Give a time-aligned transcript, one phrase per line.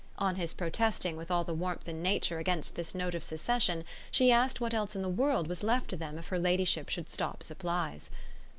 [0.17, 4.31] On his protesting with all the warmth in nature against this note of secession she
[4.31, 7.43] asked what else in the world was left to them if her ladyship should stop
[7.43, 8.09] supplies.